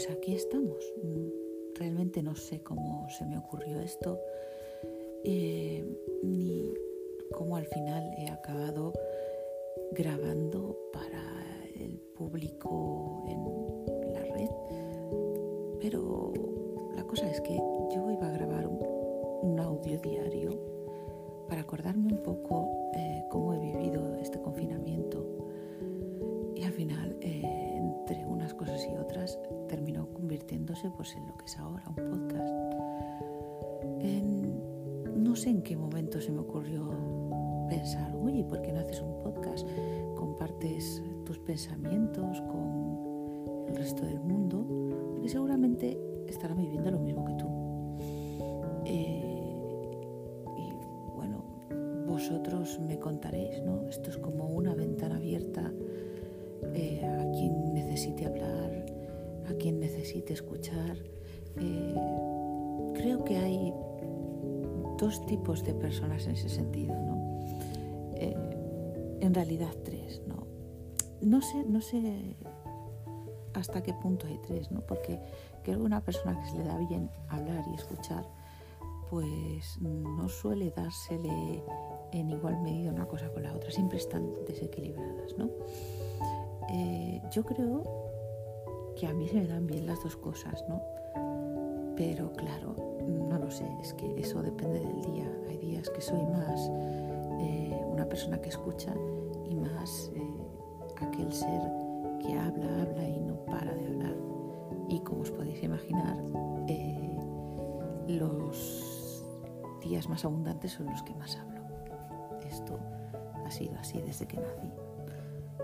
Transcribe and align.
pues 0.00 0.16
aquí 0.16 0.34
estamos. 0.34 0.94
Realmente 1.74 2.22
no 2.22 2.34
sé 2.34 2.62
cómo 2.62 3.06
se 3.10 3.26
me 3.26 3.36
ocurrió 3.36 3.80
esto, 3.80 4.18
eh, 5.24 5.84
ni 6.22 6.72
cómo 7.32 7.56
al 7.56 7.66
final 7.66 8.10
he 8.16 8.30
acabado 8.30 8.94
grabando 9.92 10.78
para 10.90 11.22
el 11.78 11.98
público 12.16 13.24
en 13.28 14.14
la 14.14 14.20
red. 14.20 14.48
Pero 15.80 16.32
la 16.96 17.04
cosa 17.04 17.30
es 17.30 17.38
que 17.42 17.56
yo 17.94 18.10
iba 18.10 18.26
a 18.26 18.32
grabar 18.32 18.66
un, 18.66 19.60
audio 19.60 20.00
diario 20.00 20.58
para 21.46 21.60
acordarme 21.60 22.10
un 22.14 22.22
poco 22.22 22.90
eh, 22.96 23.22
cómo 23.30 23.52
he 23.52 23.58
vivido 23.58 24.16
este 24.16 24.40
confinamiento. 24.40 25.26
Y 26.56 26.62
al 26.62 26.72
final, 26.72 27.16
eh, 27.20 27.59
convirtiéndose 30.30 30.88
pues, 30.90 31.16
en 31.16 31.26
lo 31.26 31.36
que 31.36 31.46
es 31.46 31.58
ahora, 31.58 31.82
un 31.88 31.96
podcast. 31.96 32.54
no 35.16 35.34
sé 35.34 35.50
en 35.50 35.60
qué 35.62 35.76
momento 35.76 36.20
se 36.20 36.30
me 36.30 36.38
ocurrió 36.38 36.88
pensar, 37.68 38.14
oye, 38.14 38.44
¿por 38.44 38.62
qué 38.62 38.72
no 38.72 38.78
haces 38.78 39.00
un 39.00 39.18
podcast? 39.24 39.66
Compartes 40.16 41.02
tus 41.24 41.36
pensamientos 41.40 42.40
con 42.42 43.66
el 43.68 43.74
resto 43.74 44.04
del 44.06 44.20
mundo, 44.20 44.64
porque 45.14 45.28
seguramente 45.28 45.98
estarán 46.28 46.58
viviendo 46.58 46.92
lo 46.92 47.00
mismo 47.00 47.24
que 47.24 47.34
tú. 47.34 47.48
Eh, 48.84 49.56
y 50.58 50.72
bueno, 51.12 51.42
vosotros 52.06 52.78
me 52.78 53.00
contaréis, 53.00 53.60
¿no? 53.64 53.88
Esto 53.88 54.10
es 54.10 54.18
como 54.18 54.46
una 54.46 54.74
ventana 54.74 55.16
abierta 55.16 55.72
eh, 56.72 57.04
a 57.04 57.30
quien 57.32 57.74
necesite 57.74 58.26
hablar, 58.26 58.79
a 59.50 59.54
quien 59.54 59.80
necesite 59.80 60.32
escuchar. 60.32 60.96
Eh, 61.56 61.94
creo 62.94 63.24
que 63.24 63.36
hay 63.36 63.72
dos 64.98 65.24
tipos 65.26 65.64
de 65.64 65.74
personas 65.74 66.26
en 66.26 66.32
ese 66.32 66.48
sentido, 66.48 66.94
¿no? 66.94 67.20
en 69.20 69.34
realidad 69.34 69.72
tres, 69.84 70.22
¿no? 70.26 70.46
No 71.20 71.42
sé, 71.42 71.64
no 71.64 71.80
sé 71.80 72.36
hasta 73.54 73.82
qué 73.82 73.92
punto 73.94 74.26
hay 74.26 74.38
tres, 74.38 74.70
¿no? 74.70 74.80
Porque 74.80 75.20
creo 75.62 75.78
que 75.78 75.84
una 75.84 76.02
persona 76.02 76.40
que 76.40 76.50
se 76.50 76.58
le 76.58 76.64
da 76.64 76.78
bien 76.78 77.10
hablar 77.28 77.64
y 77.70 77.74
escuchar, 77.74 78.26
pues 79.08 79.78
no 79.80 80.28
suele 80.28 80.70
dársele 80.70 81.62
en 82.12 82.30
igual 82.30 82.60
medida 82.62 82.90
una 82.90 83.06
cosa 83.06 83.28
con 83.30 83.42
la 83.42 83.54
otra, 83.54 83.70
siempre 83.70 83.98
están 83.98 84.32
desequilibradas, 84.46 85.36
¿no? 85.36 85.50
Eh, 86.70 87.20
yo 87.30 87.44
creo 87.44 87.99
que 89.00 89.06
a 89.06 89.14
mí 89.14 89.26
se 89.26 89.36
me 89.36 89.46
dan 89.46 89.66
bien 89.66 89.86
las 89.86 90.02
dos 90.02 90.14
cosas, 90.14 90.62
¿no? 90.68 90.82
Pero 91.96 92.30
claro, 92.34 92.76
no 93.08 93.38
lo 93.38 93.50
sé, 93.50 93.66
es 93.80 93.94
que 93.94 94.20
eso 94.20 94.42
depende 94.42 94.78
del 94.78 95.00
día. 95.00 95.32
Hay 95.48 95.56
días 95.56 95.88
que 95.88 96.02
soy 96.02 96.22
más 96.26 96.70
eh, 97.40 97.82
una 97.90 98.06
persona 98.06 98.38
que 98.42 98.50
escucha 98.50 98.92
y 99.48 99.54
más 99.54 100.12
eh, 100.14 100.22
aquel 101.00 101.32
ser 101.32 101.62
que 102.20 102.38
habla, 102.38 102.82
habla 102.82 103.08
y 103.08 103.20
no 103.20 103.42
para 103.46 103.72
de 103.72 103.86
hablar. 103.86 104.16
Y 104.90 105.00
como 105.00 105.22
os 105.22 105.30
podéis 105.30 105.62
imaginar, 105.62 106.22
eh, 106.68 107.18
los 108.06 109.24
días 109.82 110.10
más 110.10 110.26
abundantes 110.26 110.72
son 110.72 110.86
los 110.86 111.02
que 111.04 111.14
más 111.14 111.36
hablo. 111.36 111.62
Esto 112.46 112.78
ha 113.46 113.50
sido 113.50 113.78
así 113.78 113.98
desde 114.02 114.26
que 114.26 114.36
nací. 114.36 114.70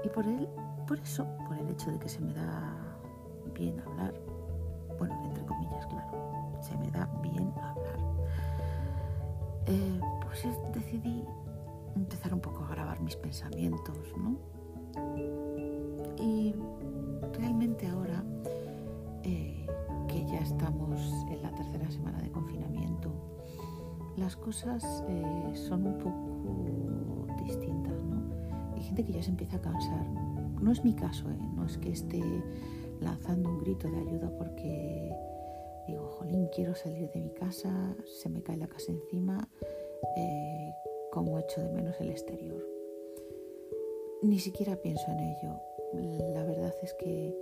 Y 0.04 0.08
por 0.08 0.26
él, 0.26 0.48
por 0.88 0.98
eso, 1.00 1.26
por 1.46 1.58
el 1.58 1.68
hecho 1.68 1.90
de 1.90 1.98
que 1.98 2.08
se 2.08 2.20
me 2.20 2.32
da 2.32 2.85
bien 3.58 3.80
hablar, 3.80 4.14
bueno, 4.98 5.14
entre 5.24 5.44
comillas, 5.44 5.86
claro, 5.86 6.58
se 6.60 6.76
me 6.76 6.90
da 6.90 7.08
bien 7.22 7.52
hablar, 7.56 7.98
eh, 9.66 10.00
pues 10.22 10.46
decidí 10.74 11.24
empezar 11.94 12.34
un 12.34 12.40
poco 12.40 12.64
a 12.64 12.68
grabar 12.68 13.00
mis 13.00 13.16
pensamientos, 13.16 13.96
¿no? 14.18 14.36
Y 16.18 16.54
realmente 17.32 17.86
ahora 17.86 18.22
eh, 19.22 19.66
que 20.08 20.26
ya 20.26 20.38
estamos 20.38 21.00
en 21.30 21.42
la 21.42 21.54
tercera 21.54 21.90
semana 21.90 22.20
de 22.20 22.30
confinamiento, 22.30 23.10
las 24.16 24.36
cosas 24.36 25.04
eh, 25.08 25.52
son 25.54 25.86
un 25.86 25.98
poco 25.98 27.44
distintas, 27.44 27.94
¿no? 28.04 28.74
Hay 28.74 28.82
gente 28.82 29.04
que 29.04 29.12
ya 29.12 29.22
se 29.22 29.30
empieza 29.30 29.56
a 29.56 29.60
cansar. 29.60 30.06
No 30.60 30.72
es 30.72 30.84
mi 30.84 30.94
caso, 30.94 31.30
¿eh? 31.30 31.38
no 31.54 31.64
es 31.64 31.78
que 31.78 31.92
esté 31.92 32.22
lanzando 33.00 33.48
un 33.48 33.58
grito 33.58 33.88
de 33.88 33.98
ayuda 33.98 34.30
porque 34.36 35.12
digo, 35.86 36.06
jolín, 36.18 36.48
quiero 36.54 36.74
salir 36.74 37.10
de 37.10 37.20
mi 37.20 37.30
casa, 37.30 37.96
se 38.04 38.28
me 38.28 38.42
cae 38.42 38.56
la 38.56 38.66
casa 38.66 38.92
encima, 38.92 39.48
como 41.10 41.38
echo 41.38 41.62
de 41.62 41.68
menos 41.70 41.98
el 42.00 42.10
exterior. 42.10 42.62
Ni 44.22 44.38
siquiera 44.38 44.76
pienso 44.76 45.04
en 45.10 45.20
ello. 45.20 45.60
La 46.34 46.44
verdad 46.44 46.74
es 46.82 46.94
que 46.94 47.34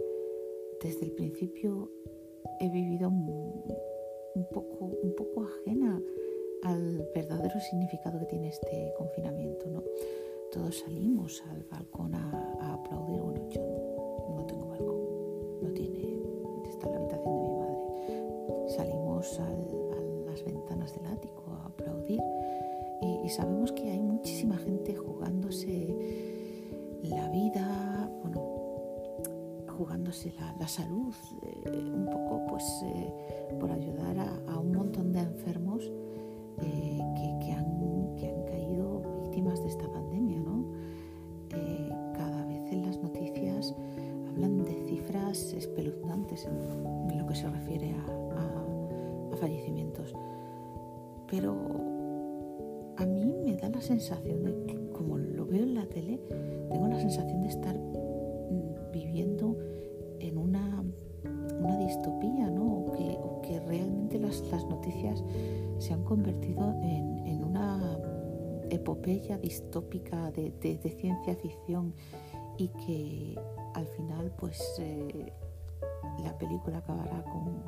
desde 0.82 1.06
el 1.06 1.12
principio 1.12 1.90
he 2.60 2.68
vivido 2.68 3.08
un 3.08 4.46
poco, 4.52 4.84
un 4.84 5.14
poco 5.16 5.44
ajena 5.44 6.00
al 6.62 7.08
verdadero 7.14 7.58
significado 7.60 8.18
que 8.18 8.26
tiene 8.26 8.48
este 8.48 8.92
confinamiento. 8.96 9.68
¿no? 9.70 9.82
Todos 10.52 10.80
salimos 10.80 11.42
al 11.50 11.64
balcón 11.64 12.14
a, 12.14 12.74
aplaudir. 12.74 13.20
Bueno, 13.20 13.48
yo 13.50 13.62
no 14.36 14.46
tengo 14.46 14.68
balcón, 14.68 14.93
y, 23.24 23.28
sabemos 23.28 23.72
que 23.72 23.90
hay 23.90 24.02
muchísima 24.02 24.56
gente 24.56 24.94
jugándose 24.94 25.96
la 27.02 27.28
vida, 27.30 28.10
bueno, 28.22 28.40
jugándose 29.76 30.32
la, 30.58 30.68
salud, 30.68 31.14
eh, 31.42 31.90
un 31.92 32.06
poco 32.06 32.46
pues 32.48 32.64
eh, 32.84 33.12
por 33.58 33.70
ayudar 33.70 34.16
a, 34.48 34.58
un 34.58 34.72
montón 34.72 35.12
de 35.12 35.20
enfermos 35.20 35.90
eh, 36.62 37.00
que, 37.40 37.52
han, 37.52 38.14
que, 38.16 38.28
han, 38.28 38.44
caído 38.44 39.02
víctimas 39.22 39.62
de 39.62 39.68
esta 39.68 39.90
pandemia, 39.90 40.40
¿no? 40.40 40.64
cada 42.14 42.44
vez 42.46 42.72
en 42.72 42.82
las 42.86 42.98
noticias 42.98 43.74
hablan 44.28 44.64
de 44.64 44.74
cifras 44.88 45.52
espeluznantes 45.52 46.46
en, 46.46 47.18
lo 47.18 47.26
que 47.26 47.34
se 47.34 47.48
refiere 47.48 47.92
a, 47.92 49.32
a 49.32 49.36
fallecimientos. 49.36 50.14
Pero 51.30 51.93
sensación 53.84 54.42
de 54.42 54.90
como 54.92 55.18
lo 55.18 55.46
veo 55.46 55.62
en 55.62 55.74
la 55.74 55.86
tele, 55.86 56.18
tengo 56.70 56.88
la 56.88 56.98
sensación 56.98 57.42
de 57.42 57.48
estar 57.48 57.76
mm, 57.76 58.92
viviendo 58.92 59.56
en 60.20 60.38
una, 60.38 60.82
una 61.60 61.78
distopía, 61.78 62.48
¿no? 62.48 62.64
O 62.64 62.92
que, 62.92 63.18
que 63.46 63.60
realmente 63.60 64.18
las, 64.18 64.40
las, 64.50 64.64
noticias 64.66 65.22
se 65.78 65.92
han 65.92 66.02
convertido 66.04 66.74
en, 66.82 67.44
una 67.44 67.98
epopeya 68.70 69.38
distópica 69.38 70.30
de, 70.32 70.52
ciencia 70.98 71.36
ficción 71.36 71.94
y 72.56 72.68
que 72.68 73.38
al 73.74 73.86
final, 73.86 74.32
pues, 74.38 74.76
eh, 74.78 75.32
la 76.22 76.36
película 76.38 76.78
acabará 76.78 77.22
con 77.24 77.62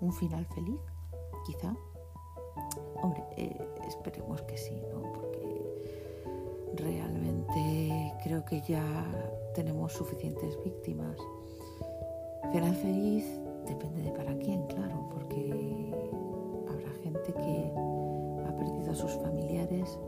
un 0.00 0.12
final 0.12 0.46
feliz, 0.46 0.80
quizá. 1.44 1.76
Hombre, 3.02 3.22
eh, 3.36 3.68
esperemos 3.86 4.40
que 4.42 4.56
sí, 4.56 4.80
¿no? 4.90 5.33
Realmente 6.76 8.12
creo 8.22 8.44
que 8.44 8.60
ya 8.62 8.84
tenemos 9.54 9.92
suficientes 9.92 10.58
víctimas. 10.64 11.16
Final 12.52 12.74
feliz 12.74 13.24
depende 13.66 14.02
de 14.02 14.10
para 14.12 14.36
quién, 14.38 14.66
claro, 14.66 15.08
porque 15.10 15.92
habrá 16.68 16.90
gente 17.02 17.32
que 17.32 17.72
ha 18.46 18.56
perdido 18.56 18.92
a 18.92 18.94
sus 18.94 19.12
familiares 19.12 19.98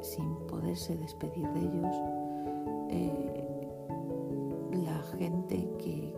sin 0.00 0.36
poderse 0.46 0.96
despedir 0.96 1.48
de 1.48 1.60
ellos. 1.60 1.96
Eh, 2.90 3.44
la 4.84 5.02
gente 5.18 5.68
que, 5.78 6.14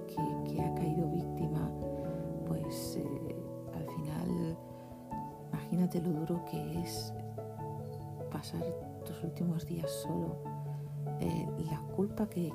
ha 0.60 0.74
caído 0.74 1.08
víctima, 1.08 1.70
pues 2.46 2.96
eh, 2.96 3.36
al 3.74 3.84
final 3.86 4.56
Imagínate 5.70 6.00
lo 6.02 6.10
duro 6.10 6.44
que 6.50 6.80
es 6.80 7.12
pasar 8.32 8.62
tus 9.10 9.24
últimos 9.24 9.66
días 9.66 9.90
solo, 9.90 10.36
eh, 11.20 11.46
la 11.70 11.80
culpa 11.96 12.28
que, 12.28 12.52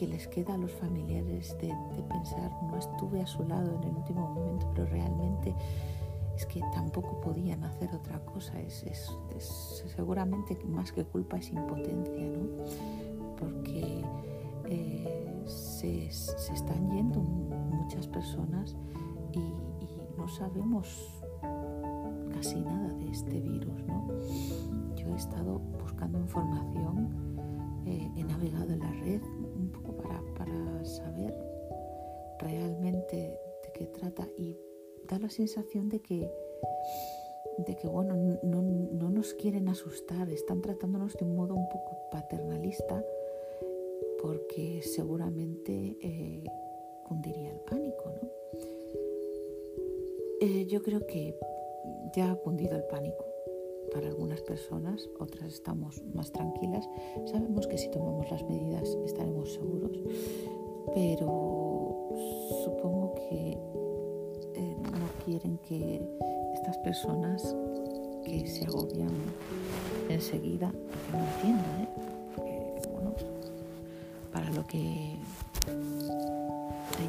les 0.00 0.26
queda 0.26 0.54
a 0.54 0.58
los 0.58 0.72
familiares 0.72 1.56
de, 1.60 1.72
pensar, 2.08 2.50
no 2.64 2.76
estuve 2.76 3.20
a 3.20 3.26
su 3.26 3.44
lado 3.44 3.76
en 3.76 3.84
el 3.84 3.96
último 3.96 4.30
momento, 4.30 4.68
pero 4.74 4.88
realmente 4.88 5.54
es 6.34 6.44
que 6.46 6.60
tampoco 6.74 7.20
podían 7.20 7.62
hacer 7.62 7.94
otra 7.94 8.18
cosa. 8.24 8.58
Es, 8.60 8.84
seguramente 9.94 10.58
más 10.64 10.90
que 10.90 11.04
culpa 11.04 11.36
es 11.36 11.50
impotencia, 11.50 12.20
¿no? 12.20 12.64
Porque 13.38 14.04
eh, 14.68 15.44
se, 15.46 16.06
están 16.06 16.90
yendo 16.90 17.20
muchas 17.20 18.08
personas 18.08 18.74
y, 19.32 19.38
no 20.16 20.28
sabemos 20.28 21.22
casi 22.32 22.60
nada 22.60 22.92
de 22.94 23.10
este 23.10 23.40
virus. 23.40 23.84
¿no? 23.86 24.08
Yo 25.02 25.12
he 25.12 25.16
estado 25.16 25.58
buscando 25.80 26.18
información, 26.18 27.34
eh, 27.86 28.08
he 28.16 28.24
navegado 28.24 28.72
en 28.72 28.78
la 28.78 28.92
red 28.92 29.20
un 29.56 29.70
poco 29.72 29.96
para, 29.96 30.22
para 30.36 30.84
saber 30.84 31.34
realmente 32.38 33.16
de 33.16 33.72
qué 33.74 33.86
trata 33.86 34.28
y 34.38 34.56
da 35.08 35.18
la 35.18 35.28
sensación 35.28 35.88
de 35.88 36.00
que 36.00 36.30
de 37.58 37.76
que 37.76 37.86
bueno, 37.86 38.16
no, 38.42 38.62
no, 38.62 39.10
nos 39.10 39.34
quieren 39.34 39.68
asustar, 39.68 40.30
están 40.30 40.62
tratándonos 40.62 41.16
de 41.16 41.24
un 41.24 41.36
modo 41.36 41.54
un 41.54 41.68
poco 41.68 41.98
paternalista 42.10 43.04
porque 44.22 44.80
seguramente 44.82 45.98
eh, 46.00 46.44
cundiría 47.06 47.50
el 47.50 47.60
pánico. 47.60 48.04
¿no? 48.22 48.28
Eh, 50.40 50.66
yo 50.66 50.82
creo 50.82 51.06
que 51.06 51.36
ya 52.14 52.32
ha 52.32 52.36
cundido 52.36 52.76
el 52.76 52.84
pánico 52.84 53.31
para 53.92 54.08
algunas 54.08 54.40
personas, 54.42 55.08
otras 55.18 55.52
estamos 55.52 56.02
más 56.14 56.32
tranquilas. 56.32 56.88
Sabemos 57.26 57.66
que 57.66 57.76
si 57.78 57.90
tomamos 57.90 58.30
las 58.30 58.42
medidas 58.44 58.96
estaremos 59.04 59.52
seguros, 59.52 59.98
pero 60.94 62.08
supongo 62.64 63.14
que 63.14 63.58
eh, 64.54 64.76
no 64.82 65.24
quieren 65.24 65.58
que 65.58 66.00
estas 66.54 66.78
personas 66.78 67.54
que 68.24 68.46
se 68.46 68.64
agobian 68.64 69.12
enseguida, 70.08 70.72
no 71.12 71.18
entiendo, 71.18 71.64
¿eh? 71.80 71.88
porque 72.34 72.88
bueno, 72.92 73.14
para 74.32 74.50
lo 74.50 74.66
que 74.66 75.16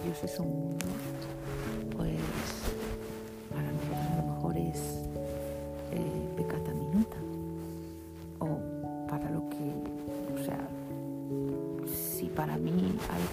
ellos 0.03 0.23
es 0.23 0.39
un 0.39 0.47
mundo, 0.47 0.85
pues 1.95 2.19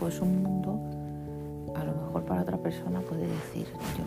algo 0.01 0.09
es 0.09 0.21
un 0.23 0.43
mundo, 0.43 0.81
a 1.75 1.85
lo 1.85 1.93
mejor 1.93 2.25
para 2.25 2.41
otra 2.41 2.57
persona 2.57 3.01
puede 3.01 3.27
decir, 3.27 3.67
yo 3.99 4.05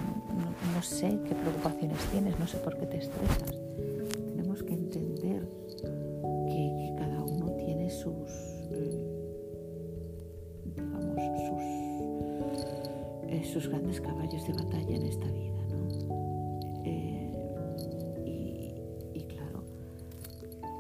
no, 0.74 0.82
sé 0.82 1.20
qué 1.24 1.36
preocupaciones 1.36 2.00
tienes, 2.12 2.40
no 2.40 2.48
sé 2.48 2.58
por 2.58 2.76
qué 2.78 2.88
te 2.88 2.98
estresas. 2.98 3.52
Tenemos 4.26 4.64
que 4.64 4.74
entender 4.74 5.48
que, 6.48 6.96
cada 6.98 7.22
uno 7.22 7.52
tiene 7.58 7.92
sus, 7.92 8.32
eh, 8.72 9.06
digamos, 10.66 11.04
sus, 11.48 11.62
eh, 13.30 13.44
sus, 13.46 13.68
grandes 13.68 14.02
caballos 14.02 14.48
de 14.48 14.54
batalla 14.54 14.96
en 14.96 15.04
esta 15.04 15.28
vida. 15.28 15.66
¿no? 15.70 16.82
Eh, 16.86 17.32
y, 18.26 19.20
y, 19.20 19.24
claro, 19.28 19.64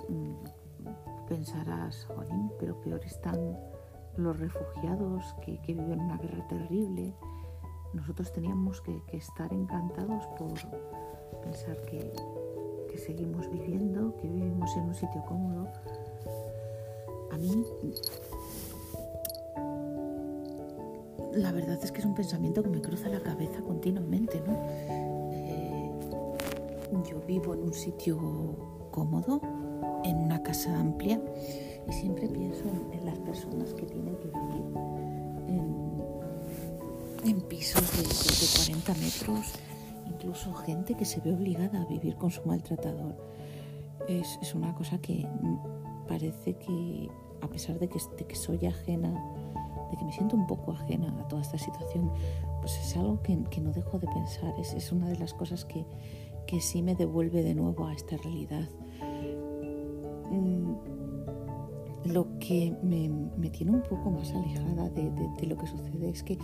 mm, 0.09 1.27
pensarás, 1.27 2.04
Jolín, 2.06 2.51
pero 2.59 2.81
peor 2.81 3.01
están 3.06 3.38
los 4.18 4.39
refugiados 4.39 5.33
que, 5.42 5.60
viven 5.68 6.00
una 6.00 6.18
guerra 6.18 6.48
terrible. 6.48 7.13
Nosotros 7.94 8.31
teníamos 8.31 8.81
que, 8.81 9.01
estar 9.12 9.51
encantados 9.54 10.25
por 10.38 10.54
pensar 11.42 11.77
que, 11.86 12.13
seguimos 12.98 13.50
viviendo, 13.50 14.15
que 14.18 14.27
vivimos 14.27 14.75
en 14.77 14.83
un 14.83 14.94
sitio 14.94 15.24
cómodo. 15.25 15.68
A 17.31 17.38
mí, 17.38 17.65
la 21.33 21.51
verdad 21.51 21.80
es 21.83 21.92
que 21.92 22.00
es 22.00 22.06
un 22.06 22.13
pensamiento 22.13 22.62
que 22.62 22.69
me 22.69 22.81
cruza 22.81 23.09
la 23.09 23.19
cabeza 23.19 23.62
continuamente, 23.62 24.39
¿no? 24.45 24.68
Eh, 25.31 25.92
yo 27.09 27.19
vivo 27.27 27.56
en 27.56 27.63
un 27.63 27.74
sitio 27.74 28.89
cómodo, 28.92 29.42
en 30.04 30.18
una 30.18 30.44
casa 30.44 30.80
amplia 30.80 31.19
y 31.88 31.94
siempre 31.94 32.27
pienso 32.27 32.63
en, 32.91 33.06
las 33.06 33.18
personas 33.19 33.74
que 33.74 33.85
tienen 33.85 34.15
que 34.18 34.27
vivir 34.27 34.63
en, 37.25 37.41
pisos 37.41 37.81
de, 37.97 38.74
40 38.74 38.94
metros, 38.95 39.53
incluso 40.07 40.53
gente 40.53 40.95
que 40.95 41.06
se 41.06 41.21
ve 41.21 41.33
obligada 41.33 41.81
a 41.81 41.85
vivir 41.85 42.15
con 42.15 42.31
su 42.31 42.44
maltratador. 42.44 43.15
Es, 44.07 44.39
es 44.41 44.56
una 44.56 44.74
cosa 44.74 45.00
que 45.00 45.27
parece 46.07 46.56
que, 46.56 47.09
a 47.41 47.47
pesar 47.47 47.80
de 47.80 47.88
que, 47.88 48.00
que 48.27 48.35
soy 48.35 48.65
ajena, 48.65 49.09
de 49.91 49.97
que 49.97 50.06
me 50.06 50.12
siento 50.12 50.35
un 50.35 50.47
poco 50.47 50.71
ajena 50.71 51.15
a 51.19 51.27
toda 51.27 51.41
esta 51.41 51.57
situación, 51.57 52.12
pues 52.62 52.77
es 52.77 52.97
algo 52.97 53.21
que, 53.21 53.38
que 53.50 53.62
no 53.62 53.71
dejo 53.71 54.00
de 54.00 54.07
pensar. 54.07 54.53
Es, 54.59 54.74
es, 54.74 54.91
una 54.91 55.07
de 55.09 55.18
las 55.18 55.33
cosas 55.33 55.65
que, 55.65 55.85
que 56.45 56.62
sí 56.62 56.81
me 56.81 56.95
devuelve 56.95 57.44
de 57.44 57.56
nuevo 57.56 57.88
a 57.88 57.94
esta 57.94 58.18
realidad. 58.18 58.68
Lo 62.13 62.27
que 62.39 62.71
me, 62.83 63.50
tiene 63.50 63.71
un 63.71 63.81
poco 63.81 64.12
más 64.12 64.31
alejada 64.31 64.89
de, 64.89 65.48
lo 65.48 65.57
que 65.57 65.65
sucede 65.65 66.10
es 66.10 66.21
que 66.21 66.38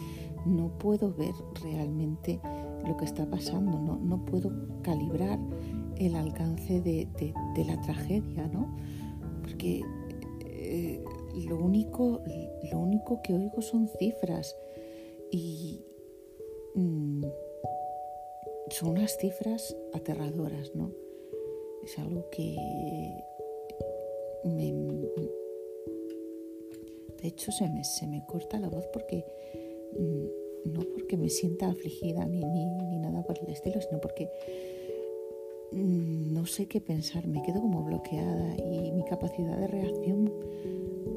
no 0.45 0.69
puedo 0.79 1.13
ver 1.13 1.33
realmente 1.61 2.39
lo 2.87 2.97
que 2.97 3.05
está 3.05 3.29
pasando, 3.29 3.77
no, 3.77 4.25
puedo 4.25 4.51
calibrar 4.81 5.39
el 5.97 6.15
alcance 6.15 6.81
de, 6.81 7.07
la 7.67 7.79
tragedia, 7.81 8.47
¿no? 8.47 8.75
Porque 9.41 9.83
eh, 10.45 11.03
lo, 11.47 11.57
único, 11.57 12.21
lo 12.71 12.79
único 12.79 13.21
que 13.21 13.33
oigo 13.33 13.61
son 13.61 13.87
cifras 13.99 14.55
y 15.31 15.83
mm, 16.73 17.23
son 18.71 18.89
unas 18.89 19.17
cifras 19.17 19.75
aterradoras, 19.93 20.73
¿no? 20.73 20.91
Es 21.83 21.99
algo 21.99 22.27
que 22.31 22.55
me, 24.43 24.73
de 27.21 27.27
hecho, 27.27 27.51
se 27.51 27.67
me, 27.69 27.83
se 27.83 28.07
me 28.07 28.25
corta 28.25 28.59
la 28.59 28.69
voz 28.69 28.87
porque 28.93 29.25
mm, 29.97 30.71
no 30.71 30.81
porque 30.93 31.17
me 31.17 31.29
sienta 31.29 31.67
afligida 31.67 32.25
ni, 32.25 32.43
ni, 32.43 32.99
nada 32.99 33.23
por 33.23 33.37
el 33.39 33.49
estilo, 33.49 33.81
sino 33.81 33.99
porque 33.99 34.29
mm, 35.71 36.33
no 36.33 36.45
sé 36.45 36.67
qué 36.67 36.81
pensar, 36.81 37.27
me 37.27 37.41
quedo 37.41 37.61
como 37.61 37.83
bloqueada 37.83 38.55
y 38.57 38.91
mi 38.91 39.03
capacidad 39.03 39.57
de 39.57 39.67
reacción 39.67 40.31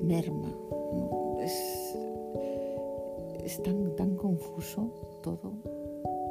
merma. 0.03 0.57
Es, 1.41 1.97
es 3.45 3.62
tan, 3.62 3.95
tan 3.97 4.17
confuso 4.17 5.21
todo. 5.23 5.53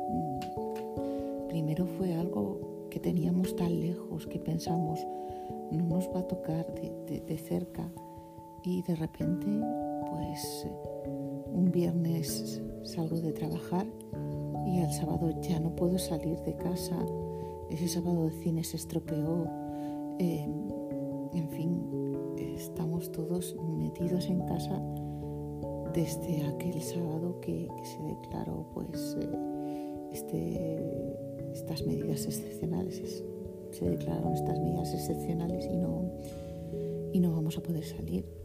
Mm, 0.09 1.47
primero 1.47 1.85
fue 1.85 2.13
algo 2.13 2.87
que 2.89 2.99
teníamos 2.99 3.55
tan 3.55 3.79
lejos 3.79 4.27
que 4.27 4.39
pensamos 4.39 4.99
no 5.71 5.85
nos 5.85 6.09
va 6.09 6.19
a 6.19 6.27
tocar 6.27 6.73
de, 6.75 7.21
de 7.21 7.37
cerca 7.37 7.89
y 8.63 8.81
de 8.83 8.95
repente, 8.95 9.47
pues 10.09 10.67
un 11.51 11.71
viernes 11.71 12.61
salgo 12.83 13.19
de 13.19 13.31
trabajar 13.33 13.85
y 14.65 14.79
el 14.79 14.91
sábado 14.91 15.31
ya 15.41 15.59
no 15.59 15.75
puedo 15.75 15.97
salir 15.97 16.39
de 16.41 16.55
casa. 16.55 16.97
Ese 17.69 17.87
sábado 17.87 18.25
de 18.25 18.31
cine 18.31 18.63
se 18.63 18.77
estropeó. 18.77 19.45
Em, 20.19 20.69
en 21.33 21.49
fin, 21.49 22.15
estamos 22.37 23.11
todos 23.11 23.55
metidos 23.77 24.27
en 24.27 24.41
casa 24.45 24.81
desde 25.93 26.45
aquel 26.45 26.81
sábado 26.81 27.39
que, 27.41 27.67
se 27.83 28.01
declaró 28.03 28.65
pues 28.73 29.17
eh, 29.19 30.09
este, 30.11 31.53
estas 31.53 31.85
medidas 31.85 32.25
excepcionales. 32.25 33.23
Se 33.71 33.89
declararon 33.89 34.33
estas 34.33 34.59
medidas 34.59 34.93
excepcionales 34.93 35.65
y 35.65 35.77
no, 35.77 36.11
y 37.13 37.19
no 37.19 37.31
vamos 37.31 37.57
a 37.57 37.63
poder 37.63 37.83
salir. 37.83 38.40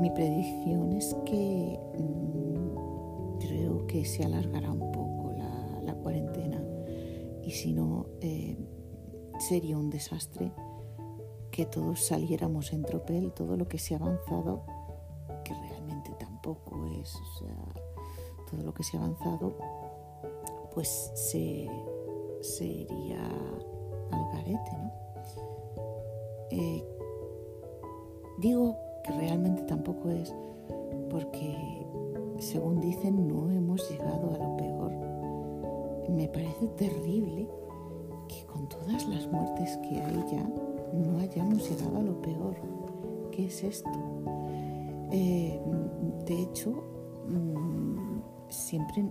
Mi 0.00 0.08
predicción 0.08 0.94
es 0.94 1.14
que 1.26 1.78
mm, 1.98 3.38
creo 3.38 3.86
que 3.86 4.06
se 4.06 4.24
alargará 4.24 4.72
un 4.72 4.90
poco 4.92 5.30
la, 5.84 5.94
cuarentena 5.94 6.64
y 7.42 7.50
si 7.50 7.74
no, 7.74 8.06
eh, 8.22 8.56
sería 9.38 9.76
un 9.76 9.90
desastre 9.90 10.52
que 11.50 11.66
todos 11.66 12.00
saliéramos 12.00 12.72
en 12.72 12.82
tropel, 12.82 13.34
todo 13.34 13.58
lo 13.58 13.68
que 13.68 13.76
se 13.76 13.94
ha 13.94 13.98
avanzado, 13.98 14.64
que 15.44 15.52
realmente 15.52 16.12
tampoco 16.18 16.86
es, 16.86 17.14
o 17.14 17.38
sea, 17.38 17.84
todo 18.50 18.62
lo 18.62 18.72
que 18.72 18.82
se 18.82 18.96
ha 18.96 19.00
avanzado, 19.00 19.54
pues 20.72 21.12
se, 21.14 21.68
iría 22.58 23.22
al 24.12 24.32
garete, 24.32 24.72
¿no? 24.78 24.92
Eh, 26.52 26.84
digo 28.38 28.89
que 29.04 29.12
realmente 29.12 29.62
tampoco 29.62 30.10
es, 30.10 30.34
porque 31.08 31.86
según 32.38 32.80
dicen 32.80 33.28
no 33.28 33.50
hemos 33.50 33.88
llegado 33.90 34.34
a 34.34 34.38
lo 34.38 34.56
peor. 34.56 34.92
Me 36.10 36.28
parece 36.28 36.66
terrible 36.68 37.48
que 38.28 38.44
con 38.46 38.68
todas 38.68 39.06
las 39.08 39.26
muertes 39.30 39.76
que 39.78 40.00
hay 40.00 40.24
ya 40.30 40.48
no 40.92 41.18
hayamos 41.18 41.68
llegado 41.68 41.98
a 41.98 42.02
lo 42.02 42.20
peor. 42.20 42.56
¿Qué 43.30 43.46
es 43.46 43.62
esto? 43.62 43.90
Eh, 45.12 45.60
de 46.26 46.42
hecho, 46.42 46.70
mm, 47.28 48.20
siempre, 48.48 49.04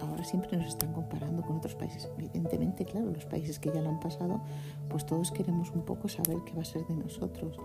ahora 0.00 0.24
siempre 0.24 0.56
nos 0.56 0.68
están 0.68 0.92
comparando 0.92 1.42
con 1.42 1.56
otros 1.56 1.74
países. 1.74 2.08
Evidentemente, 2.16 2.84
claro, 2.84 3.10
los 3.10 3.24
países 3.26 3.58
que 3.58 3.70
ya 3.72 3.80
lo 3.80 3.88
han 3.88 4.00
pasado, 4.00 4.40
pues 4.88 5.06
todos 5.06 5.30
queremos 5.30 5.70
un 5.72 5.82
poco 5.82 6.08
saber 6.08 6.38
qué 6.44 6.54
va 6.54 6.62
a 6.62 6.64
ser 6.64 6.86
de 6.86 6.96
nosotros. 6.96 7.56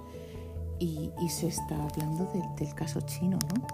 Y, 0.81 1.11
se 1.29 1.47
está 1.47 1.75
hablando 1.75 2.27
del 2.57 2.73
caso 2.73 3.01
chino, 3.01 3.37
¿no? 3.53 3.67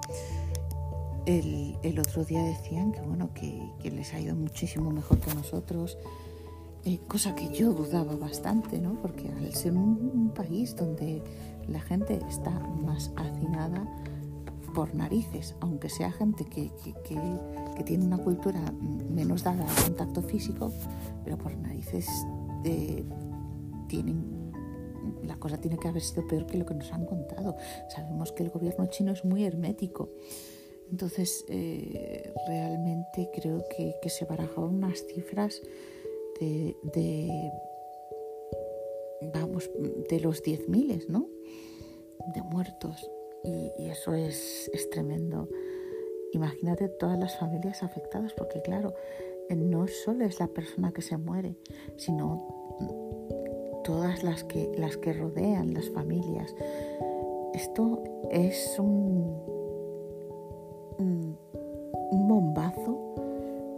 El, 1.25 1.77
el, 1.81 1.99
otro 1.99 2.25
día 2.25 2.43
decían 2.43 2.91
que 2.91 2.99
bueno 2.99 3.33
que, 3.33 3.71
que, 3.81 3.91
les 3.91 4.13
ha 4.13 4.19
ido 4.19 4.35
muchísimo 4.35 4.91
mejor 4.91 5.19
que 5.19 5.33
nosotros, 5.33 5.97
eh, 6.83 6.99
cosa 7.07 7.33
que 7.33 7.49
yo 7.53 7.71
dudaba 7.71 8.17
bastante, 8.17 8.77
¿no? 8.79 8.95
Porque 9.01 9.29
al 9.29 9.53
ser 9.53 9.73
un, 9.73 10.31
país 10.35 10.75
donde 10.75 11.23
la 11.69 11.79
gente 11.79 12.19
está 12.29 12.51
más 12.51 13.11
hacinada 13.15 13.87
por 14.75 14.93
narices, 14.93 15.55
aunque 15.61 15.89
sea 15.89 16.11
gente 16.11 16.43
que, 16.43 16.71
que, 16.83 17.83
tiene 17.85 18.05
una 18.05 18.17
cultura 18.17 18.59
menos 19.09 19.43
dada 19.43 19.65
al 19.65 19.83
contacto 19.83 20.21
físico, 20.21 20.73
pero 21.23 21.37
por 21.37 21.55
narices 21.57 22.07
eh, 22.65 23.03
tienen 23.87 24.36
la 25.23 25.37
cosa 25.37 25.59
tiene 25.59 25.77
que 25.77 25.87
haber 25.87 26.01
sido 26.01 26.27
peor 26.27 26.45
que 26.45 26.57
lo 26.57 26.65
que 26.65 26.73
nos 26.73 26.91
han 26.93 27.05
contado. 27.05 27.55
Sabemos 27.89 28.31
que 28.31 28.43
el 28.43 28.49
gobierno 28.49 28.85
chino 28.87 29.11
es 29.11 29.23
muy 29.25 29.43
hermético. 29.45 30.09
Entonces, 30.89 31.43
eh, 31.49 32.33
realmente 32.47 33.29
creo 33.33 33.63
que, 33.75 33.95
que 34.01 34.09
se 34.09 34.25
barajaban 34.25 34.75
unas 34.75 35.05
cifras 35.05 35.61
de, 36.39 37.51
vamos, 39.33 39.69
de 40.09 40.19
los 40.19 40.43
10.000, 40.43 41.07
¿no? 41.07 41.29
De 42.33 42.41
muertos. 42.43 43.09
Y, 43.43 43.89
eso 43.89 44.13
es, 44.13 44.69
es, 44.73 44.89
tremendo. 44.89 45.49
Imagínate 46.33 46.89
todas 46.89 47.17
las 47.17 47.37
familias 47.37 47.83
afectadas, 47.83 48.33
porque 48.33 48.61
claro, 48.61 48.93
no 49.55 49.87
solo 49.87 50.25
es 50.25 50.39
la 50.39 50.47
persona 50.47 50.91
que 50.91 51.01
se 51.01 51.17
muere, 51.17 51.55
sino 51.95 53.36
todas 53.87 54.21
las 54.21 54.43
que, 54.43 54.69
las 54.77 54.97
que 54.97 55.13
rodean 55.13 55.73
las 55.73 55.89
familias. 55.91 56.53
Esto 57.53 58.03
es 58.29 58.77
un, 58.77 59.33
un, 60.99 62.27
bombazo 62.27 63.15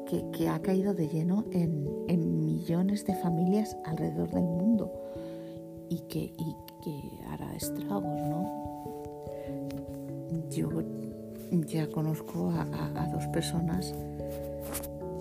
que, 0.07 0.49
ha 0.49 0.59
caído 0.63 0.95
de 0.95 1.07
lleno 1.07 1.45
en, 1.51 2.43
millones 2.43 3.05
de 3.05 3.13
familias 3.13 3.77
alrededor 3.85 4.31
del 4.31 4.45
mundo 4.45 4.91
y 5.89 5.99
que, 6.09 6.33
hará 7.27 7.55
estragos, 7.55 8.03
¿no? 8.03 9.03
Yo 10.49 10.69
ya 11.67 11.87
conozco 11.91 12.49
a, 12.49 13.07
dos 13.13 13.27
personas 13.27 13.93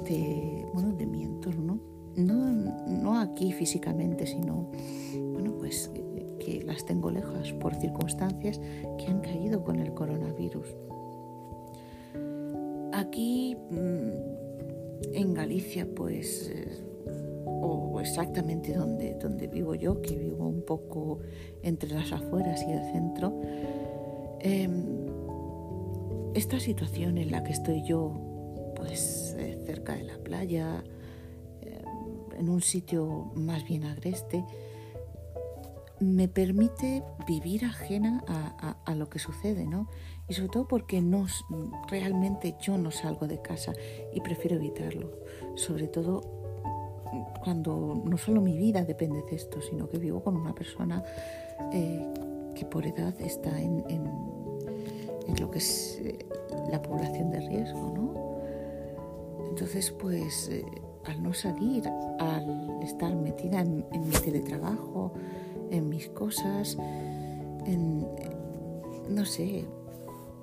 de, 0.08 0.66
bueno, 0.72 0.94
de 0.94 1.04
mi 1.04 1.24
entorno, 1.24 1.78
no, 2.18 2.52
no 2.86 3.18
aquí 3.18 3.52
físicamente, 3.52 4.26
sino, 4.26 4.70
bueno, 5.32 5.54
pues 5.58 5.90
que 6.38 6.62
las 6.64 6.84
tengo 6.84 7.10
lejos 7.10 7.52
por 7.54 7.74
circunstancias 7.74 8.60
que 8.98 9.06
han 9.06 9.20
caído 9.20 9.62
con 9.62 9.80
el 9.80 9.92
coronavirus. 9.94 10.66
Aquí 12.92 13.56
mm, 13.70 15.14
en 15.14 15.34
Galicia, 15.34 15.86
pues 15.94 16.50
eh, 16.52 16.84
o 17.46 18.00
exactamente 18.00 18.74
donde, 18.74 19.14
donde 19.14 19.46
vivo 19.46 19.74
yo, 19.74 20.00
que 20.00 20.16
vivo 20.16 20.46
un 20.46 20.62
poco 20.62 21.20
entre 21.62 21.90
las 21.90 22.12
afueras 22.12 22.62
y 22.66 22.72
el 22.72 22.92
centro, 22.92 23.40
em, 24.40 25.06
esta 26.34 26.60
situación 26.60 27.18
en 27.18 27.30
la 27.30 27.42
que 27.42 27.52
estoy 27.52 27.82
yo, 27.82 28.12
pues 28.76 29.34
eh, 29.38 29.58
cerca 29.66 29.96
de 29.96 30.04
la 30.04 30.18
playa, 30.18 30.84
en 32.38 32.48
un 32.48 32.62
sitio 32.62 33.30
más 33.34 33.64
bien 33.64 33.84
agreste, 33.84 34.44
me 36.00 36.28
permite 36.28 37.02
vivir 37.26 37.64
ajena 37.64 38.24
a, 38.84 38.94
lo 38.94 39.08
que 39.08 39.18
sucede, 39.18 39.66
¿no? 39.66 39.88
Y 40.28 40.34
sobre 40.34 40.48
todo 40.48 40.68
porque 40.68 41.00
no, 41.00 41.26
realmente 41.88 42.56
yo 42.60 42.78
no 42.78 42.90
salgo 42.90 43.26
de 43.26 43.40
casa 43.42 43.72
y 44.12 44.20
prefiero 44.20 44.56
evitarlo. 44.56 45.10
Sobre 45.56 45.88
todo 45.88 46.22
cuando 47.42 48.02
no 48.04 48.18
solo 48.18 48.40
mi 48.40 48.56
vida 48.56 48.84
depende 48.84 49.22
de 49.22 49.36
esto, 49.36 49.60
sino 49.60 49.88
que 49.88 49.98
vivo 49.98 50.22
con 50.22 50.36
una 50.36 50.54
persona 50.54 51.02
eh, 51.72 52.06
que 52.54 52.64
por 52.64 52.86
edad 52.86 53.14
está 53.20 53.60
en, 53.60 53.84
lo 55.38 55.50
que 55.50 55.58
es 55.58 56.00
eh, 56.02 56.18
la 56.70 56.80
población 56.80 57.30
de 57.30 57.40
riesgo, 57.40 57.92
¿no? 57.94 59.48
Entonces, 59.50 59.90
pues 59.90 60.48
eh, 60.48 60.64
al 61.08 61.22
no 61.22 61.32
salir, 61.32 61.88
al 62.18 62.82
estar 62.82 63.14
metida 63.16 63.60
en, 63.60 63.84
mi 63.90 64.10
teletrabajo, 64.24 65.12
en 65.70 65.88
mis 65.88 66.08
cosas, 66.08 66.76
en, 67.66 68.06
no 69.08 69.24
sé, 69.24 69.64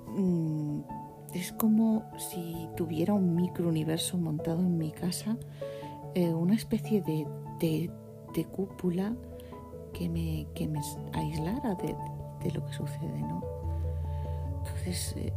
mm, 0.08 0.80
es 1.34 1.52
como 1.52 2.04
si 2.18 2.68
tuviera 2.76 3.14
un 3.14 3.34
microuniverso 3.36 4.18
montado 4.18 4.60
en 4.60 4.76
mi 4.76 4.90
casa 4.90 5.36
eh, 6.14 6.32
una 6.32 6.54
especie 6.54 7.02
de, 7.02 7.26
cúpula 8.52 9.14
que 9.92 10.08
me, 10.08 10.46
aislara 11.12 11.74
de, 11.76 11.94
de, 12.42 12.50
lo 12.52 12.64
que 12.66 12.72
sucede, 12.72 13.20
¿no? 13.20 13.42
Entonces, 14.58 15.14
eh, 15.16 15.32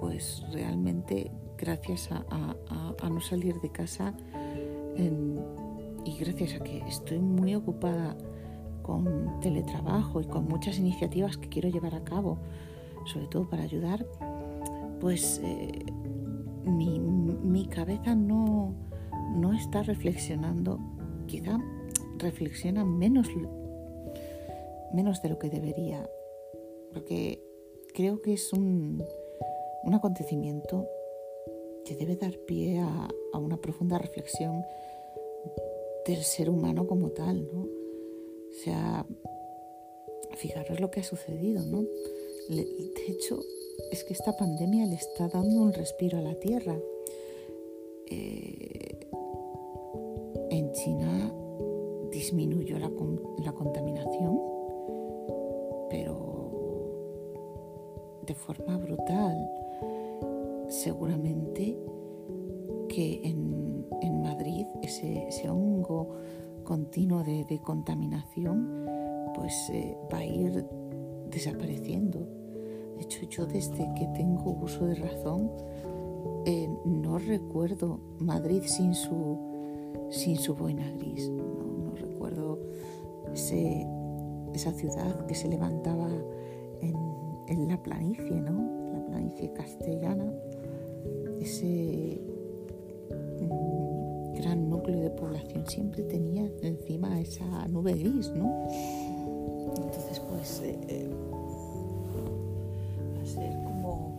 pues 0.00 0.44
realmente 0.52 1.30
gracias 1.58 2.10
a, 2.10 3.08
no 3.08 3.20
salir 3.20 3.60
de 3.60 3.70
casa 3.70 4.14
y 6.04 6.18
gracias 6.18 6.60
a 6.60 6.64
que 6.64 6.78
estoy 6.88 7.18
muy 7.18 7.54
ocupada 7.54 8.16
con 8.82 9.40
teletrabajo 9.40 10.20
y 10.20 10.24
con 10.24 10.46
muchas 10.46 10.78
iniciativas 10.78 11.36
que 11.36 11.48
quiero 11.48 11.68
llevar 11.68 11.94
a 11.94 12.04
cabo, 12.04 12.38
sobre 13.04 13.26
todo 13.26 13.48
para 13.48 13.62
ayudar, 13.64 14.06
pues 15.00 15.40
eh, 15.44 15.84
mi, 16.64 16.98
mi 16.98 17.66
cabeza 17.66 18.14
no, 18.14 18.74
no 19.34 19.52
está 19.52 19.82
reflexionando, 19.82 20.78
quizá 21.26 21.58
reflexiona 22.16 22.84
menos, 22.84 23.28
menos 24.94 25.20
de 25.22 25.28
lo 25.28 25.38
que 25.38 25.50
debería, 25.50 26.08
porque 26.92 27.42
creo 27.94 28.22
que 28.22 28.32
es 28.32 28.52
un, 28.52 29.04
un 29.84 29.94
acontecimiento 29.94 30.88
que 31.88 31.96
debe 31.96 32.16
dar 32.16 32.36
pie 32.40 32.78
a, 32.80 33.38
una 33.38 33.56
profunda 33.56 33.96
reflexión 33.96 34.62
del 36.04 36.22
ser 36.22 36.50
humano 36.50 36.86
como 36.86 37.10
tal, 37.10 37.48
¿no? 37.50 37.62
O 37.62 38.52
sea, 38.62 39.06
fijaros 40.36 40.80
lo 40.80 40.90
que 40.90 41.00
ha 41.00 41.04
sucedido, 41.04 41.64
¿no? 41.64 41.82
de 42.50 43.06
hecho, 43.08 43.38
es 43.90 44.04
que 44.04 44.12
esta 44.12 44.36
pandemia 44.36 44.86
le 44.86 44.96
está 44.96 45.28
dando 45.28 45.62
un 45.62 45.72
respiro 45.72 46.18
a 46.18 46.22
la 46.22 46.34
Tierra. 46.34 46.78
Eh, 48.06 48.98
en 50.50 50.72
China 50.72 51.32
disminuyó 52.10 52.78
la, 52.78 52.90
la 53.44 53.52
contaminación, 53.52 54.40
pero 55.90 56.28
de 58.26 58.34
forma 58.34 58.76
brutal. 58.78 59.57
Seguramente 60.68 61.78
que 62.88 63.20
en, 63.24 63.86
en 64.02 64.22
Madrid 64.22 64.66
ese, 64.82 65.28
ese, 65.28 65.48
hongo 65.48 66.16
continuo 66.64 67.22
de, 67.22 67.44
de 67.44 67.60
contaminación 67.60 68.86
pues 69.34 69.70
eh, 69.72 69.96
va 70.12 70.18
a 70.18 70.24
ir 70.24 70.66
desapareciendo. 71.30 72.20
De 72.96 73.02
hecho, 73.02 73.26
yo 73.28 73.46
desde 73.46 73.88
que 73.94 74.06
tengo 74.14 74.58
uso 74.60 74.86
de 74.86 74.96
razón 74.96 75.50
eh, 76.44 76.68
no 76.84 77.18
recuerdo 77.18 78.00
Madrid 78.18 78.62
sin 78.64 78.94
su 78.94 79.38
sin 80.10 80.36
su 80.36 80.54
gris. 80.54 81.30
No, 81.30 81.94
recuerdo 81.94 82.58
esa 83.34 84.72
ciudad 84.72 85.26
que 85.26 85.34
se 85.34 85.48
levantaba 85.48 86.08
en, 86.80 87.68
la 87.68 87.82
planicie, 87.82 88.40
¿no? 88.40 88.92
la 88.92 89.04
planicie 89.06 89.52
castellana, 89.52 90.32
ese 91.40 92.20
mm, 93.40 94.34
gran 94.34 94.68
núcleo 94.68 95.00
de 95.00 95.10
población 95.10 95.64
siempre 95.66 96.02
tenía 96.04 96.50
encima 96.62 97.20
esa 97.20 97.66
nube 97.68 97.94
gris, 97.94 98.30
¿no? 98.30 98.68
Entonces, 99.76 100.20
pues, 100.20 100.60
eh, 100.60 100.78
eh, 100.88 101.10
va 103.16 103.22
a 103.22 103.26
ser 103.26 103.52
como, 103.62 104.18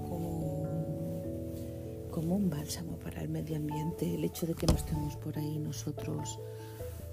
como 2.11 2.35
un 2.35 2.49
bálsamo 2.49 2.97
para 2.97 3.21
el 3.21 3.29
medio 3.29 3.57
ambiente, 3.57 4.15
el 4.15 4.23
hecho 4.23 4.45
de 4.45 4.53
que 4.53 4.67
no 4.67 4.73
estemos 4.73 5.15
por 5.17 5.37
ahí 5.37 5.59
nosotros, 5.59 6.39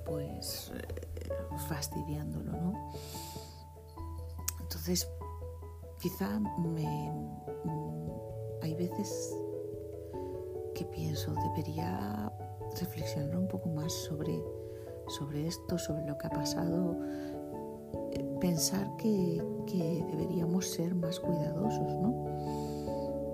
pues 0.05 0.73
eh, 0.75 1.29
fastidiándolo, 1.69 2.53
¿no? 2.53 2.93
Entonces, 4.61 5.09
quizá 6.01 6.39
me, 6.39 7.11
hay 8.63 8.75
veces 8.75 9.35
que 10.77 10.85
pienso, 10.85 11.33
debería 11.35 12.31
reflexionar 12.79 13.35
un 13.39 13.49
poco 13.49 13.71
más 13.71 13.91
sobre, 13.91 14.39
sobre 15.09 15.47
esto, 15.47 15.79
sobre 15.79 16.05
lo 16.05 16.19
que 16.19 16.27
ha 16.27 16.31
pasado, 16.31 16.95
pensar 18.41 18.95
que, 18.99 19.43
que 19.67 20.05
deberíamos 20.11 20.67
ser 20.67 20.95
más 20.95 21.19
cuidadosos, 21.19 21.95
¿no? 21.95 22.27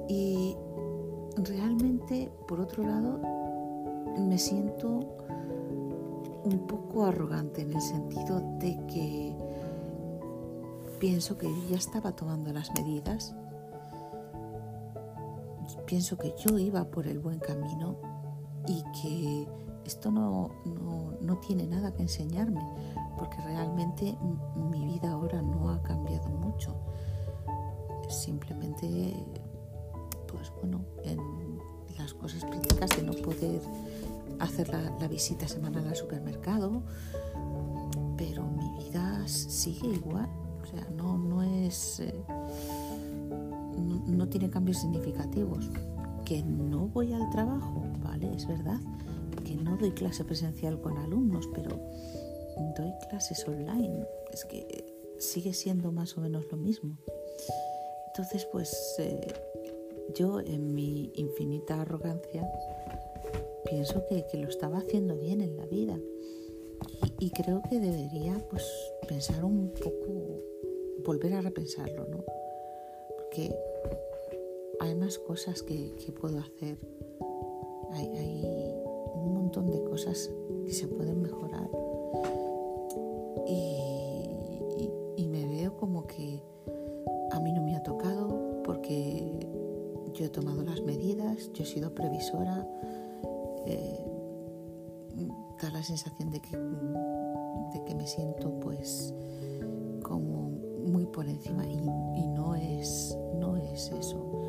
Y 0.08 0.56
realmente, 1.36 2.30
por 2.46 2.60
otro 2.60 2.84
lado, 2.84 3.18
me 4.18 4.38
siento 4.38 5.00
un 6.44 6.66
poco 6.68 7.06
arrogante 7.06 7.62
en 7.62 7.72
el 7.72 7.80
sentido 7.80 8.40
de 8.60 8.78
que 8.86 9.36
pienso 11.00 11.36
que 11.36 11.48
ya 11.68 11.76
estaba 11.76 12.12
tomando 12.12 12.52
las 12.52 12.72
medidas, 12.74 13.34
pienso 15.92 16.16
que 16.16 16.34
yo 16.38 16.58
iba 16.58 16.84
por 16.84 17.06
el 17.06 17.18
buen 17.18 17.38
camino 17.38 17.98
y 18.66 18.82
que 18.98 19.46
esto 19.84 20.10
no, 20.10 20.50
no, 21.20 21.36
tiene 21.46 21.66
nada 21.66 21.92
que 21.92 22.00
enseñarme, 22.00 22.62
porque 23.18 23.36
realmente 23.42 24.16
mi 24.70 24.86
vida 24.86 25.10
ahora 25.10 25.42
no 25.42 25.68
ha 25.68 25.82
cambiado 25.82 26.30
mucho. 26.30 26.74
Simplemente, 28.08 29.22
pues 30.28 30.50
bueno, 30.62 30.82
en 31.04 31.18
las 31.98 32.14
cosas 32.14 32.42
prácticas 32.46 32.88
de 32.96 33.02
no 33.02 33.12
poder 33.12 33.60
hacer 34.38 34.70
la, 34.70 35.08
visita 35.08 35.46
semanal 35.46 35.86
al 35.86 35.96
supermercado, 35.96 36.84
pero 38.16 38.46
mi 38.46 38.82
vida 38.82 39.28
sigue 39.28 39.88
igual. 39.88 40.30
O 40.62 40.64
sea, 40.64 40.88
no, 40.96 41.18
no 41.18 41.42
es. 41.42 42.00
Eh, 42.00 42.24
no, 44.06 44.28
tiene 44.28 44.50
cambios 44.50 44.78
significativos. 44.78 45.70
Que 46.24 46.42
no 46.42 46.88
voy 46.88 47.12
al 47.12 47.28
trabajo, 47.30 47.82
¿vale? 48.02 48.32
Es 48.34 48.46
verdad. 48.46 48.80
Que 49.44 49.56
no 49.56 49.76
doy 49.76 49.92
clase 49.92 50.24
presencial 50.24 50.80
con 50.80 50.96
alumnos, 50.98 51.48
pero 51.54 51.80
doy 52.76 52.92
clases 53.08 53.46
online. 53.46 54.06
Es 54.32 54.44
que 54.44 54.84
sigue 55.18 55.54
siendo 55.54 55.92
más 55.92 56.16
o 56.16 56.20
menos 56.20 56.44
lo 56.50 56.56
mismo. 56.56 56.96
Entonces, 58.08 58.46
pues 58.52 58.96
eh, 58.98 59.26
yo 60.14 60.40
en 60.40 60.74
mi 60.74 61.12
infinita 61.14 61.80
arrogancia 61.80 62.46
pienso 63.64 64.04
que, 64.06 64.24
lo 64.36 64.48
estaba 64.48 64.78
haciendo 64.78 65.16
bien 65.16 65.40
en 65.40 65.56
la 65.56 65.64
vida 65.66 65.98
y, 67.18 67.30
creo 67.30 67.62
que 67.70 67.78
debería 67.78 68.36
pues 68.50 68.64
pensar 69.08 69.44
un 69.44 69.72
poco, 69.72 70.42
volver 71.04 71.34
a 71.34 71.40
repensarlo, 71.40 72.06
¿no? 72.08 72.24
Porque 73.16 73.54
hay 74.82 74.94
más 74.96 75.18
cosas 75.18 75.62
que, 75.62 75.94
puedo 76.20 76.38
hacer, 76.40 76.76
hay, 77.92 78.74
un 79.14 79.34
montón 79.34 79.70
de 79.70 79.82
cosas 79.84 80.30
que 80.66 80.72
se 80.72 80.88
pueden 80.88 81.22
mejorar 81.22 81.70
y, 83.46 84.90
y 85.16 85.28
me 85.28 85.46
veo 85.46 85.76
como 85.76 86.06
que 86.06 86.42
a 87.30 87.40
mí 87.40 87.52
no 87.52 87.62
me 87.62 87.76
ha 87.76 87.82
tocado 87.82 88.62
porque 88.64 89.48
yo 90.14 90.24
he 90.26 90.28
tomado 90.28 90.62
las 90.62 90.80
medidas, 90.82 91.52
yo 91.52 91.62
he 91.62 91.66
sido 91.66 91.94
previsora, 91.94 92.66
eh, 93.66 94.04
da 95.62 95.70
la 95.70 95.82
sensación 95.82 96.30
de 96.30 96.40
que, 96.40 96.56
de 96.56 97.84
que 97.84 97.94
me 97.94 98.06
siento 98.06 98.50
pues 98.60 99.14
como 100.02 100.50
muy 100.84 101.06
por 101.06 101.28
encima 101.28 101.64
y, 101.66 101.76
no, 102.28 102.56
es, 102.56 103.16
no 103.38 103.56
es 103.56 103.92
eso. 103.92 104.42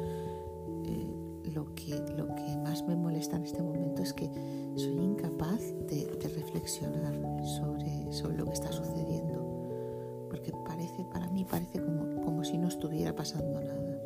Lo, 1.90 2.28
que, 2.36 2.58
más 2.64 2.86
me 2.88 2.96
molesta 2.96 3.36
en 3.36 3.44
este 3.44 3.62
momento 3.62 4.02
es 4.02 4.14
que 4.14 4.30
soy 4.76 4.98
incapaz 4.98 5.62
de, 5.88 6.10
reflexionar 6.36 7.14
sobre, 7.44 8.12
sobre 8.12 8.38
lo 8.38 8.46
que 8.46 8.54
está 8.54 8.72
sucediendo, 8.72 10.28
porque 10.30 10.52
parece, 10.66 11.06
para 11.12 11.30
mí 11.30 11.46
parece 11.46 11.80
como, 11.80 12.22
como 12.24 12.44
si 12.44 12.58
no 12.58 12.68
estuviera 12.68 13.16
pasando 13.16 13.60
nada. 13.60 14.00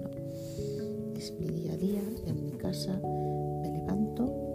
Es 1.15 1.33
mi 1.39 1.47
día 1.47 1.73
a 1.73 1.77
día 1.77 2.01
en 2.25 2.43
mi 2.43 2.51
casa, 2.51 2.99
me 3.61 3.69
levanto, 3.69 4.47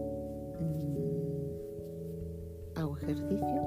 ejercicio 3.02 3.62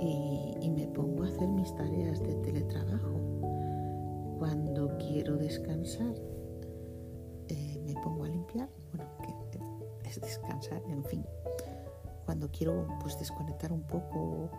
y, 0.00 0.70
me 0.70 0.86
pongo 0.88 1.24
a 1.24 1.26
hacer 1.26 1.48
mis 1.48 1.74
tareas 1.74 2.22
de 2.22 2.34
teletrabajo. 2.36 3.20
Cuando 4.38 4.96
quiero 4.98 5.36
descansar, 5.36 6.14
pongo 8.02 8.24
a 8.24 8.28
limpiar, 8.28 8.68
bueno, 8.92 9.10
que 9.22 10.08
es 10.08 10.20
descansar, 10.20 10.82
en 10.88 11.04
fin. 11.04 11.24
Cuando 12.24 12.50
quiero 12.50 12.86
pues 13.00 13.18
desconectar 13.18 13.72
un 13.72 13.82
poco, 13.82 14.50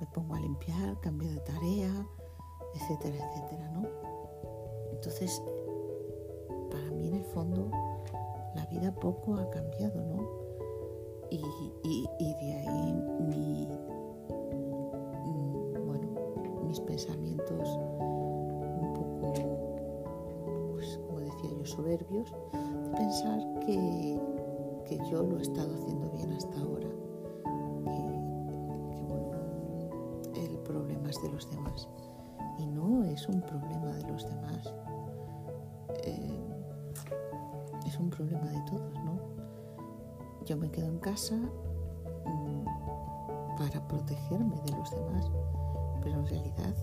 me 0.00 0.06
pongo 0.08 0.34
a 0.34 0.40
limpiar, 0.40 1.00
cambio 1.00 1.30
de 1.30 1.40
tarea, 1.40 2.06
etcétera, 2.74 3.16
etcétera, 3.16 3.70
¿no? 3.70 3.86
Entonces, 4.92 5.42
para 6.70 6.90
mí 6.90 7.08
en 7.08 7.14
el 7.14 7.24
fondo, 7.24 7.70
la 8.54 8.66
vida 8.66 8.94
poco 8.94 9.34
ha 9.36 9.48
cambiado, 9.50 10.02
¿no? 10.04 10.48
y, 11.30 12.34
de 12.40 12.52
ahí 12.52 12.94
mi, 13.20 13.66
mm, 15.26 15.86
bueno, 15.86 16.08
mis 16.66 16.80
pensamientos 16.80 17.68
un 17.68 18.92
poco, 18.94 19.32
pues 20.72 20.98
como 21.06 21.20
decía 21.20 21.50
yo, 21.50 21.64
soberbios, 21.64 22.34
pensar 22.96 23.38
que, 23.60 24.18
que 24.86 24.98
yo 25.10 25.22
lo 25.22 25.38
he 25.38 25.42
estado 25.42 25.74
haciendo 25.74 26.10
bien 26.10 26.32
hasta 26.32 26.60
ahora, 26.60 26.88
que, 27.84 29.02
bueno, 29.02 29.30
el 30.34 30.58
problema 30.58 31.10
es 31.10 31.22
de 31.22 31.30
los 31.30 31.50
demás 31.50 31.88
y 32.58 32.66
no 32.66 33.04
es 33.04 33.28
un 33.28 33.40
problema 33.42 33.92
de 33.92 34.02
los 34.10 34.28
demás. 34.28 34.74
Eh, 36.04 36.40
es 37.86 37.98
un 37.98 38.10
problema 38.10 38.46
de 38.46 38.60
todos, 38.70 38.94
¿no? 39.04 39.18
yo 40.48 40.56
me 40.56 40.70
quedo 40.70 40.86
en 40.86 40.98
casa 40.98 41.36
mm, 41.36 42.64
para 43.58 43.86
protegerme 43.86 44.56
de 44.62 44.72
los 44.72 44.90
demás, 44.90 45.30
pero 46.02 46.20
en 46.20 46.26
realidad 46.26 46.74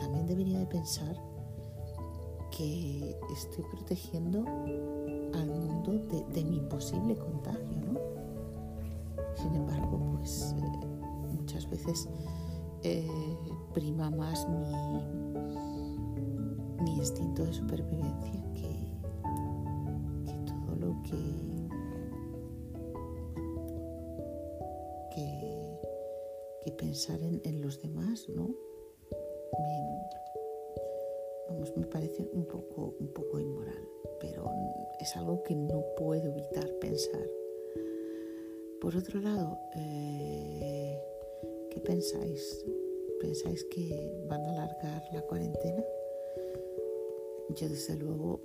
también 0.00 0.26
debería 0.26 0.58
de 0.58 0.66
pensar 0.66 1.16
que 2.50 3.16
estoy 3.32 3.64
protegiendo 3.70 4.44
al 5.34 5.46
mundo 5.46 5.92
de, 6.32 6.44
mi 6.44 6.60
posible 6.60 7.16
contagio, 7.16 7.80
¿no? 7.80 7.98
Sin 9.36 9.54
embargo, 9.54 10.00
pues 10.16 10.54
eh, 10.58 10.62
muchas 11.34 11.68
veces 11.68 12.08
eh, 12.82 13.36
prima 13.74 14.10
más 14.10 14.48
mi, 14.48 14.72
instinto 16.96 17.44
de 17.44 17.52
supervivencia 17.52 18.42
que, 18.54 18.88
que 20.26 20.34
todo 20.46 20.74
lo 20.76 21.02
que 21.02 21.52
pensar 26.92 27.22
en, 27.22 27.62
los 27.62 27.80
demás, 27.80 28.28
¿no? 28.28 28.48
Me, 28.48 30.21
vamos, 31.52 31.76
me 31.76 31.86
parece 31.86 32.28
un 32.32 32.44
poco, 32.44 32.94
un 32.98 33.08
poco 33.08 33.38
inmoral, 33.38 33.88
pero 34.20 34.50
es 35.00 35.16
algo 35.16 35.42
que 35.42 35.54
no 35.54 35.84
puedo 35.96 36.28
evitar 36.28 36.68
pensar. 36.80 37.26
Por 38.80 38.96
otro 38.96 39.20
lado, 39.20 39.58
eh, 39.76 40.98
¿qué 41.70 41.80
pensáis? 41.80 42.64
¿Pensáis 43.20 43.64
que 43.64 44.24
van 44.26 44.44
a 44.44 44.50
alargar 44.50 45.02
la 45.12 45.22
cuarentena? 45.22 45.84
Yo 47.50 47.68
desde 47.68 47.96
luego 47.96 48.40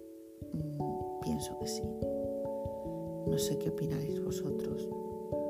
mm, 0.53 1.19
pienso 1.21 1.57
que 1.59 1.67
sí. 1.67 1.83
No 3.25 3.37
sé 3.37 3.57
qué 3.57 3.69
opináis 3.69 4.23
vosotros. 4.23 4.87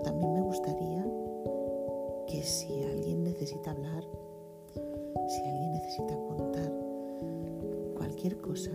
También 0.03 0.33
me 0.33 0.41
gustaría 0.41 1.05
que 2.27 2.43
si 2.43 2.83
alguien 2.83 3.23
necesita 3.23 3.71
hablar, 3.71 4.03
si 4.73 5.41
alguien 5.41 5.71
necesita 5.73 6.15
contar 6.15 6.86
cualquier 8.17 8.41
cosa, 8.41 8.71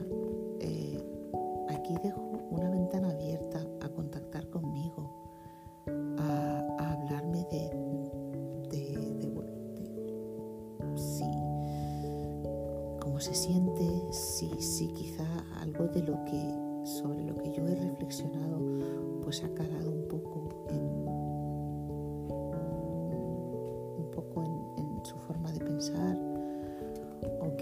eh, 0.61 1.03
aquí 1.69 1.97
dejo 2.01 2.21
una 2.51 2.71
ventana 2.71 3.11
abierta 3.11 3.52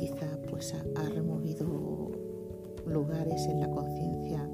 quizá 0.01 0.27
pues 0.49 0.75
ha, 0.75 1.03
removido 1.11 2.11
lugares 2.87 3.47
en 3.49 3.61
la 3.61 3.71
conciencia 3.71 4.49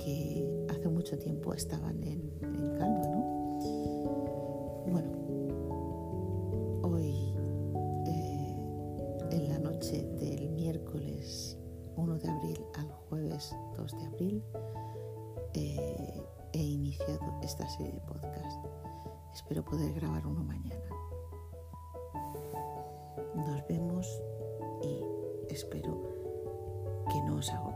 que 0.00 0.66
hace 0.68 0.88
mucho 0.88 1.16
tiempo 1.16 1.54
estaban 1.54 2.02
en, 2.02 2.28
calma, 2.76 3.06
¿no? 3.06 3.20
Bueno, 4.90 5.12
hoy 6.82 7.36
eh, 8.08 8.56
en 9.30 9.48
la 9.48 9.60
noche 9.60 10.02
del 10.18 10.50
miércoles 10.50 11.56
1 11.94 12.18
de 12.18 12.28
abril 12.28 12.58
al 12.74 12.90
jueves 13.08 13.54
2 13.76 13.96
de 13.96 14.06
abril 14.06 14.42
eh, 15.54 16.20
he 16.52 16.62
iniciado 16.62 17.38
esta 17.42 17.68
serie 17.68 17.92
de 17.92 18.00
podcast. 18.00 18.66
Espero 19.32 19.64
poder 19.64 19.92
grabar 19.94 20.26
uno 20.26 20.42
mañana. 20.42 20.82
Nos 23.36 23.68
vemos 23.68 24.20
y 27.38 27.67